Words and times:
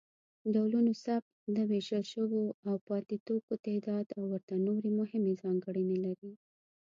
ډولونوثبت، 0.53 1.31
د 1.55 1.57
ویشل 1.71 2.03
شویو 2.11 2.45
او 2.67 2.75
پاتې 2.87 3.15
توکو 3.27 3.53
تعداد 3.65 4.05
او 4.17 4.23
ورته 4.31 4.53
نورې 4.67 4.89
مهمې 4.99 5.33
ځانګړنې 5.41 5.97
لري. 6.05 6.33